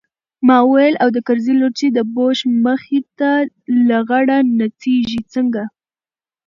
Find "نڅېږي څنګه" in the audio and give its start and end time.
4.59-5.63